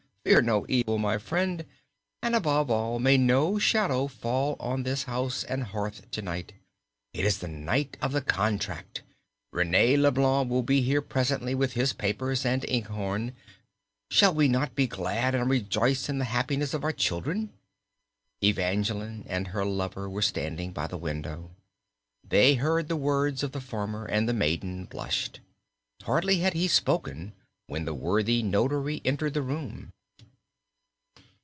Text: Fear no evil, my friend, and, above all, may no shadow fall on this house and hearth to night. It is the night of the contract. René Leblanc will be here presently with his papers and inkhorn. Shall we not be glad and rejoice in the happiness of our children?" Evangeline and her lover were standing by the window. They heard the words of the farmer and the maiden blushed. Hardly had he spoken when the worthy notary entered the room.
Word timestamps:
Fear 0.23 0.43
no 0.43 0.67
evil, 0.69 0.99
my 0.99 1.17
friend, 1.17 1.65
and, 2.21 2.35
above 2.35 2.69
all, 2.69 2.99
may 2.99 3.17
no 3.17 3.57
shadow 3.57 4.05
fall 4.05 4.55
on 4.59 4.83
this 4.83 5.03
house 5.05 5.43
and 5.43 5.63
hearth 5.63 6.09
to 6.11 6.21
night. 6.21 6.53
It 7.11 7.25
is 7.25 7.39
the 7.39 7.47
night 7.47 7.97
of 8.03 8.11
the 8.11 8.21
contract. 8.21 9.01
René 9.51 9.97
Leblanc 9.99 10.47
will 10.47 10.61
be 10.61 10.83
here 10.83 11.01
presently 11.01 11.55
with 11.55 11.73
his 11.73 11.91
papers 11.93 12.45
and 12.45 12.63
inkhorn. 12.65 13.33
Shall 14.11 14.31
we 14.35 14.47
not 14.47 14.75
be 14.75 14.85
glad 14.85 15.33
and 15.33 15.49
rejoice 15.49 16.07
in 16.07 16.19
the 16.19 16.25
happiness 16.25 16.75
of 16.75 16.83
our 16.83 16.93
children?" 16.93 17.49
Evangeline 18.43 19.25
and 19.27 19.47
her 19.49 19.65
lover 19.65 20.07
were 20.07 20.21
standing 20.21 20.71
by 20.71 20.85
the 20.85 20.99
window. 20.99 21.49
They 22.23 22.53
heard 22.55 22.89
the 22.89 22.95
words 22.95 23.41
of 23.41 23.53
the 23.53 23.59
farmer 23.61 24.05
and 24.05 24.29
the 24.29 24.33
maiden 24.33 24.85
blushed. 24.85 25.39
Hardly 26.03 26.37
had 26.41 26.53
he 26.53 26.67
spoken 26.67 27.33
when 27.65 27.85
the 27.85 27.95
worthy 27.95 28.43
notary 28.43 29.01
entered 29.03 29.33
the 29.33 29.41
room. 29.41 29.91